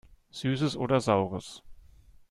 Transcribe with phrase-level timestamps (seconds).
[0.31, 1.61] Süßes oder Saures!